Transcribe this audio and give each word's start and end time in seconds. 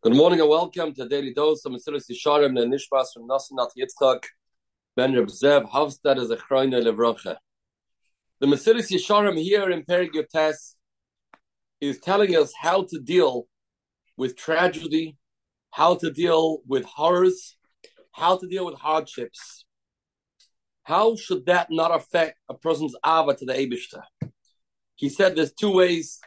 Good 0.00 0.14
morning 0.14 0.38
and 0.38 0.48
welcome 0.48 0.94
to 0.94 1.08
Daily 1.08 1.34
Dose 1.34 1.64
of 1.64 1.72
Mesilas 1.72 2.04
Yesharim 2.08 2.56
and 2.62 2.72
Nishmas 2.72 3.06
from 3.12 3.26
Nasanat 3.26 3.70
Yitzchak 3.76 4.22
Ben 4.94 5.12
Reb 5.12 5.26
Zev 5.26 5.68
Havstad 5.68 6.18
as 6.18 6.30
a 6.30 6.36
Chroine 6.36 6.70
Levroche. 6.70 7.34
The 8.38 8.46
Mesilas 8.46 8.92
Yesharim 8.92 9.36
here 9.42 9.68
in 9.70 9.82
Perek 9.82 10.12
Yud 10.12 10.28
Tes 10.28 10.76
is 11.80 11.98
telling 11.98 12.36
us 12.36 12.52
how 12.60 12.84
to 12.84 13.00
deal 13.00 13.48
with 14.16 14.36
tragedy, 14.36 15.16
how 15.72 15.96
to 15.96 16.12
deal 16.12 16.60
with 16.64 16.84
horrors, 16.84 17.56
how 18.12 18.36
to 18.38 18.46
deal 18.46 18.66
with 18.66 18.76
hardships. 18.76 19.64
How 20.84 21.16
should 21.16 21.46
that 21.46 21.72
not 21.72 21.92
affect 21.92 22.38
a 22.48 22.54
person's 22.54 22.94
ava 23.04 23.34
to 23.34 23.44
the 23.44 23.52
Abishter? 23.52 24.04
He 24.94 25.08
said 25.08 25.34
there's 25.34 25.52
two 25.52 25.72
ways 25.72 26.20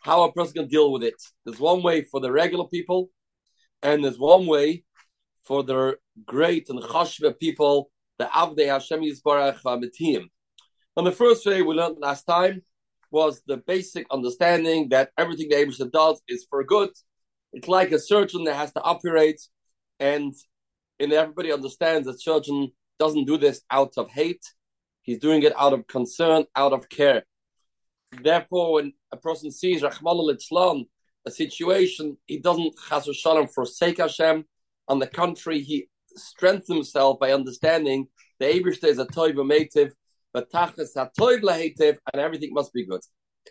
how 0.00 0.22
a 0.24 0.32
person 0.32 0.54
can 0.54 0.68
deal 0.68 0.92
with 0.92 1.02
it. 1.02 1.20
There's 1.44 1.60
one 1.60 1.82
way 1.82 2.02
for 2.02 2.20
the 2.20 2.32
regular 2.32 2.66
people, 2.66 3.10
and 3.82 4.04
there's 4.04 4.18
one 4.18 4.46
way 4.46 4.84
for 5.44 5.62
the 5.62 5.96
great 6.26 6.68
and 6.68 6.80
chashva 6.80 7.38
people, 7.38 7.90
the 8.18 8.26
Avdei 8.26 8.66
Hashem 8.66 9.00
Yisbarach 9.00 9.60
Mitim. 9.62 10.24
And 10.96 11.06
the 11.06 11.12
first 11.12 11.46
way 11.46 11.62
we 11.62 11.74
learned 11.74 11.98
last 11.98 12.24
time 12.24 12.62
was 13.10 13.42
the 13.46 13.56
basic 13.56 14.06
understanding 14.10 14.88
that 14.90 15.10
everything 15.18 15.48
the 15.48 15.56
Abishah 15.56 15.90
does 15.90 16.20
is 16.28 16.46
for 16.48 16.62
good. 16.64 16.90
It's 17.52 17.68
like 17.68 17.90
a 17.92 17.98
surgeon 17.98 18.44
that 18.44 18.54
has 18.56 18.72
to 18.72 18.82
operate, 18.82 19.40
and 19.98 20.34
and 20.98 21.12
everybody 21.12 21.52
understands 21.52 22.06
that 22.06 22.22
surgeon 22.22 22.70
doesn't 22.98 23.24
do 23.24 23.38
this 23.38 23.62
out 23.70 23.94
of 23.96 24.10
hate. 24.10 24.44
He's 25.02 25.18
doing 25.18 25.42
it 25.42 25.54
out 25.58 25.72
of 25.72 25.86
concern, 25.86 26.44
out 26.54 26.72
of 26.72 26.88
care. 26.88 27.24
Therefore, 28.12 28.74
when 28.74 28.92
a 29.12 29.16
person 29.16 29.50
sees 29.50 29.82
Rahman 29.82 30.86
a 31.26 31.30
situation, 31.30 32.16
he 32.26 32.38
doesn't 32.38 32.74
chas 32.88 33.08
shalom 33.14 33.48
forsake 33.48 33.98
Hashem. 33.98 34.44
On 34.88 34.98
the 34.98 35.06
contrary, 35.06 35.60
he 35.60 35.88
strengthens 36.16 36.76
himself 36.76 37.20
by 37.20 37.32
understanding 37.32 38.08
the 38.38 38.46
Abish 38.46 38.82
is 38.84 38.98
a 38.98 39.06
toiv 39.06 39.34
mativ, 39.34 39.92
but 40.32 40.50
tachas 40.50 40.96
a 40.96 41.10
toiv 41.18 41.42
lahetiv, 41.42 41.98
and 42.12 42.20
everything 42.20 42.52
must 42.52 42.72
be 42.72 42.86
good. 42.86 43.02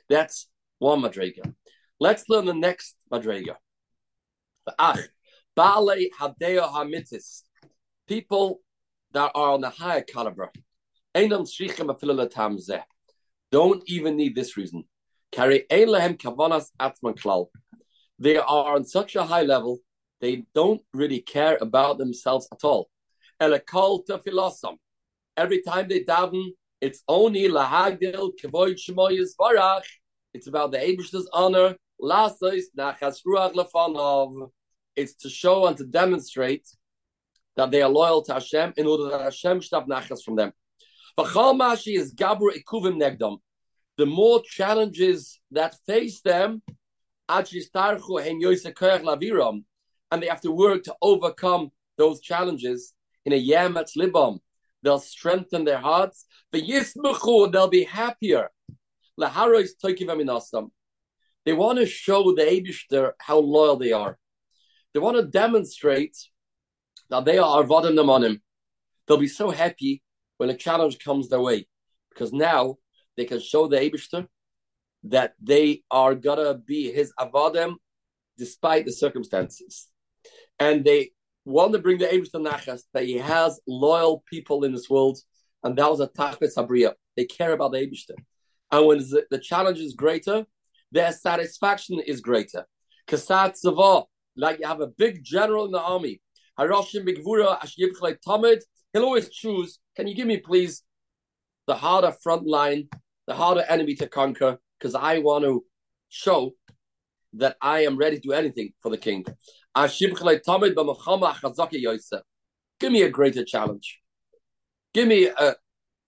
That's 0.09 0.47
one 0.79 1.01
madrega. 1.01 1.53
Let's 1.99 2.25
learn 2.27 2.45
the 2.45 2.53
next 2.53 2.95
madrega. 3.11 3.55
Ach, 4.77 4.99
baalei 5.57 6.09
hadeo 6.19 6.69
hamitis, 6.71 7.43
people 8.07 8.61
that 9.13 9.31
are 9.35 9.51
on 9.51 9.61
the 9.61 9.69
higher 9.69 10.01
caliber. 10.01 10.51
Einam 11.15 11.45
zeh 11.47 12.83
don't 13.51 13.83
even 13.87 14.15
need 14.15 14.35
this 14.35 14.55
reason. 14.57 14.83
They 15.31 15.65
are 18.37 18.75
on 18.75 18.85
such 18.85 19.15
a 19.15 19.23
high 19.23 19.43
level, 19.43 19.79
they 20.21 20.43
don't 20.53 20.81
really 20.93 21.21
care 21.21 21.57
about 21.61 21.97
themselves 21.97 22.47
at 22.51 22.63
all. 22.63 22.89
Every 23.39 23.61
time 23.61 24.01
they 25.87 26.03
daven, 26.03 26.49
it's 26.81 27.03
only 27.07 27.47
Lahagdil 27.47 28.31
Kevoid 28.41 28.77
Shemoyes 28.77 29.35
Barach. 29.39 29.83
It's 30.33 30.47
about 30.47 30.71
the 30.71 30.79
Abish's 30.79 31.29
honor. 31.33 31.75
Lasois 32.01 32.63
Nachas 32.77 33.21
Ruach 33.25 33.53
Lefanov. 33.53 34.49
It's 34.95 35.13
to 35.15 35.29
show 35.29 35.67
and 35.67 35.77
to 35.77 35.85
demonstrate 35.85 36.67
that 37.55 37.71
they 37.71 37.81
are 37.81 37.89
loyal 37.89 38.21
to 38.23 38.33
Hashem 38.33 38.73
in 38.77 38.87
order 38.87 39.09
that 39.09 39.21
Hashem 39.21 39.61
have 39.73 39.85
nachas 39.85 40.23
from 40.23 40.35
them 40.35 40.51
is 41.23 42.13
gabru 42.13 42.51
ikuvim 42.51 43.01
negdom. 43.01 43.39
The 43.97 44.05
more 44.05 44.43
challenges 44.43 45.39
that 45.51 45.75
face 45.85 46.21
them, 46.21 46.61
and 47.27 47.45
they 47.45 47.63
have 50.27 50.41
to 50.41 50.51
work 50.51 50.83
to 50.83 50.95
overcome 51.01 51.71
those 51.97 52.21
challenges 52.21 52.93
in 53.25 53.33
a 53.33 53.47
yemetz 53.47 53.97
libam. 53.97 54.39
They'll 54.81 54.99
strengthen 54.99 55.65
their 55.65 55.79
hearts. 55.79 56.25
They'll 56.51 57.67
be 57.67 57.83
happier. 57.83 58.49
They 59.17 59.25
want 61.53 61.79
to 61.79 61.85
show 61.85 62.33
the 62.33 62.43
Abishter 62.43 63.11
how 63.19 63.39
loyal 63.39 63.75
they 63.75 63.91
are. 63.91 64.17
They 64.93 64.99
want 64.99 65.17
to 65.17 65.23
demonstrate 65.23 66.17
that 67.09 67.25
they 67.25 67.37
are 67.37 67.63
Avadim 67.63 67.93
Namanim. 67.93 68.39
They'll 69.07 69.17
be 69.17 69.27
so 69.27 69.51
happy 69.51 70.01
when 70.39 70.49
a 70.49 70.55
challenge 70.55 70.97
comes 70.99 71.27
their 71.27 71.41
way, 71.41 71.67
because 72.09 72.31
now 72.31 72.77
they 73.17 73.25
can 73.25 73.41
show 73.41 73.67
the 73.67 73.77
Abishter 73.77 74.25
that 75.03 75.33
they 75.41 75.83
are 75.91 76.15
gonna 76.15 76.53
be 76.55 76.91
his 76.91 77.11
avadim 77.19 77.75
despite 78.37 78.85
the 78.85 78.91
circumstances, 78.91 79.89
and 80.57 80.85
they 80.85 81.11
want 81.43 81.73
to 81.73 81.79
bring 81.79 81.97
the 81.97 82.05
Abishter 82.05 82.41
nachas 82.41 82.83
that 82.93 83.03
he 83.03 83.17
has 83.17 83.59
loyal 83.67 84.23
people 84.31 84.63
in 84.63 84.71
this 84.71 84.89
world, 84.89 85.19
and 85.63 85.77
that 85.77 85.89
was 85.91 85.99
a 85.99 86.07
tachbet 86.07 86.51
sabriya. 86.55 86.93
They 87.17 87.25
care 87.25 87.51
about 87.51 87.73
the 87.73 87.79
Abishter, 87.79 88.15
and 88.71 88.85
when 88.87 88.99
the 89.29 89.39
challenge 89.39 89.79
is 89.79 89.93
greater, 89.93 90.45
their 90.93 91.11
satisfaction 91.11 91.99
is 91.99 92.21
greater. 92.21 92.65
Kasat 93.09 93.57
Zava, 93.57 94.05
like 94.37 94.59
you 94.59 94.67
have 94.67 94.79
a 94.79 94.87
big 94.87 95.21
general 95.21 95.65
in 95.65 95.71
the 95.71 95.81
army, 95.81 96.21
Haroshim 96.57 97.05
Bigvura 97.05 97.59
Ashgivchle 97.59 98.17
Tamid, 98.25 98.61
he'll 98.93 99.03
always 99.03 99.29
choose 99.29 99.79
can 99.99 100.07
you 100.07 100.15
give 100.15 100.27
me, 100.27 100.37
please, 100.37 100.83
the 101.67 101.75
harder 101.75 102.13
front 102.23 102.47
line, 102.47 102.87
the 103.27 103.33
harder 103.33 103.65
enemy 103.67 103.95
to 103.95 104.07
conquer? 104.07 104.57
Because 104.79 104.95
I 104.95 105.17
want 105.19 105.43
to 105.43 105.65
show 106.07 106.51
that 107.33 107.57
I 107.61 107.81
am 107.81 107.97
ready 107.97 108.15
to 108.15 108.21
do 108.21 108.31
anything 108.31 108.71
for 108.81 108.89
the 108.89 108.97
king. 108.97 109.25
Give 112.79 112.93
me 112.93 113.01
a 113.01 113.09
greater 113.09 113.43
challenge. 113.43 113.99
Give 114.93 115.05
me 115.05 115.25
a, 115.27 115.55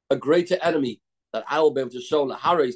a 0.09 0.15
greater 0.15 0.57
enemy 0.61 1.01
that 1.33 1.43
I 1.49 1.59
will 1.59 1.73
be 1.73 1.81
able 1.81 1.91
to 1.91 1.99
show. 1.99 2.31
I 2.31 2.55
want 2.55 2.71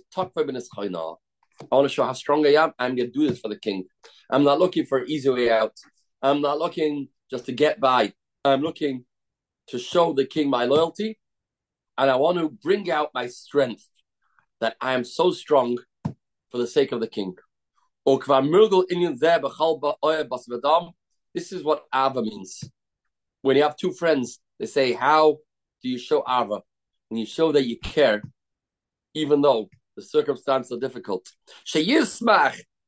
to 1.88 1.88
show 1.88 2.04
how 2.04 2.12
strong 2.12 2.46
I 2.46 2.56
am. 2.62 2.74
I'm 2.78 2.98
going 2.98 3.10
to 3.10 3.18
do 3.18 3.30
this 3.30 3.40
for 3.40 3.48
the 3.48 3.58
king. 3.58 3.86
I'm 4.30 4.44
not 4.44 4.60
looking 4.60 4.86
for 4.86 4.98
an 4.98 5.10
easy 5.10 5.30
way 5.30 5.50
out. 5.50 5.80
I'm 6.22 6.42
not 6.42 6.60
looking 6.60 7.08
just 7.32 7.46
to 7.46 7.54
get 7.54 7.80
by. 7.80 8.12
I'm 8.44 8.60
looking 8.60 9.06
to 9.68 9.80
show 9.80 10.14
the 10.14 10.26
king 10.26 10.50
my 10.50 10.66
loyalty, 10.66 11.20
and 11.98 12.10
I 12.10 12.16
want 12.16 12.38
to 12.38 12.50
bring 12.50 12.92
out 12.92 13.12
my 13.14 13.28
strength 13.28 13.88
that 14.62 14.76
I 14.82 14.94
am 14.94 15.04
so 15.04 15.32
strong 15.32 15.78
for 16.50 16.58
the 16.58 16.68
sake 16.68 16.92
of 16.92 17.00
the 17.00 17.08
king. 17.08 17.36
This 21.34 21.52
is 21.52 21.64
what 21.64 21.84
Ava 21.94 22.22
means. 22.22 22.64
When 23.42 23.58
you 23.58 23.64
have 23.64 23.76
two 23.76 23.92
friends, 23.94 24.40
they 24.60 24.66
say, 24.68 24.94
How 24.94 25.38
do 25.82 25.90
you 25.90 25.98
show 25.98 26.24
Ava? 26.28 26.62
When 27.10 27.20
you 27.20 27.26
show 27.26 27.52
that 27.52 27.66
you 27.66 27.80
care, 27.80 28.22
even 29.14 29.42
though 29.42 29.70
the 29.96 30.02
circumstances 30.02 30.72
are 30.72 30.80
difficult. 30.80 31.28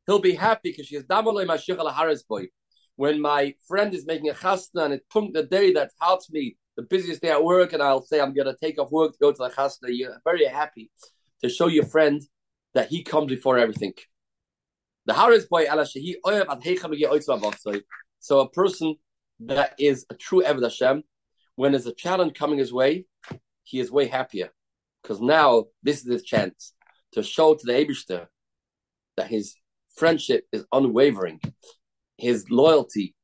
He'll 0.05 0.19
be 0.19 0.33
happy 0.33 0.71
because 0.71 0.87
she 0.87 0.95
is 0.95 2.23
boy. 2.23 2.47
When 2.95 3.21
my 3.21 3.53
friend 3.67 3.93
is 3.93 4.05
making 4.05 4.29
a 4.29 4.33
chasna 4.33 4.85
and 4.85 4.93
it 4.93 5.05
punked 5.13 5.33
the 5.33 5.43
day 5.43 5.73
that 5.73 5.91
helps 6.01 6.31
me 6.31 6.57
the 6.77 6.83
busiest 6.83 7.21
day 7.21 7.29
at 7.29 7.43
work, 7.43 7.73
and 7.73 7.81
I'll 7.81 8.05
say 8.05 8.21
I'm 8.21 8.33
going 8.33 8.47
to 8.47 8.55
take 8.55 8.79
off 8.79 8.91
work 8.91 9.11
to 9.13 9.17
go 9.19 9.31
to 9.31 9.37
the 9.37 9.49
chasna. 9.49 9.89
You're 9.89 10.21
very 10.23 10.45
happy 10.45 10.91
to 11.41 11.49
show 11.49 11.67
your 11.67 11.85
friend 11.85 12.21
that 12.75 12.87
he 12.87 13.03
comes 13.03 13.27
before 13.27 13.57
everything. 13.57 13.93
The 15.07 15.13
Haris 15.13 15.47
boy 15.47 15.65
So 18.19 18.39
a 18.39 18.49
person 18.49 18.95
that 19.39 19.73
is 19.79 20.05
a 20.09 20.15
true 20.15 20.43
Eved 20.43 20.63
Hashem, 20.63 21.03
when 21.55 21.71
there's 21.71 21.87
a 21.87 21.93
challenge 21.93 22.35
coming 22.35 22.59
his 22.59 22.71
way, 22.71 23.05
he 23.63 23.79
is 23.79 23.91
way 23.91 24.05
happier 24.05 24.49
because 25.01 25.19
now 25.19 25.65
this 25.81 26.01
is 26.01 26.11
his 26.11 26.23
chance 26.23 26.73
to 27.13 27.23
show 27.23 27.55
to 27.55 27.65
the 27.65 27.73
Abishter 27.73 28.27
that 29.15 29.27
his 29.27 29.55
friendship 29.95 30.45
is 30.51 30.65
unwavering, 30.71 31.39
his 32.17 32.45
loyalty 32.51 33.15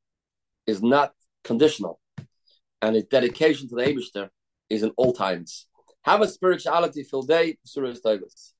is 0.66 0.82
not 0.82 1.12
conditional 1.44 2.00
and 2.86 2.94
his 2.96 3.04
dedication 3.04 3.68
to 3.68 3.74
the 3.74 3.82
Abishter 3.82 4.28
is 4.68 4.82
in 4.82 4.90
all 4.96 5.12
times. 5.12 5.66
Have 6.02 6.20
a 6.20 6.28
spirituality 6.28 7.02
filled 7.02 7.28
day, 7.28 7.58
Surah 7.64 7.94
Tigers. 7.94 8.53